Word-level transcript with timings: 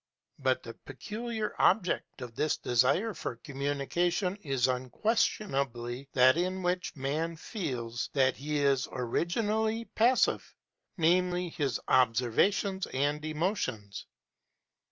But 0.39 0.63
the 0.63 0.73
peculiar 0.73 1.53
object 1.59 2.23
of 2.23 2.33
this 2.33 2.57
desire 2.57 3.13
for 3.13 3.35
communication 3.35 4.35
is 4.37 4.67
unquestionably 4.67 6.09
that 6.13 6.37
in 6.37 6.63
which 6.63 6.95
man 6.95 7.35
feels 7.35 8.09
that 8.13 8.35
he 8.37 8.57
is 8.61 8.87
originally 8.91 9.85
passive, 9.85 10.55
namely, 10.97 11.49
his 11.49 11.79
observations 11.87 12.87
and 12.87 13.23
emotions. 13.23 14.07